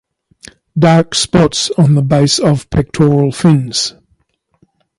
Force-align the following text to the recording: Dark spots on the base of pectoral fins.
Dark 0.79 1.13
spots 1.13 1.69
on 1.77 1.93
the 1.93 2.01
base 2.01 2.39
of 2.39 2.71
pectoral 2.71 3.31
fins. 3.31 3.93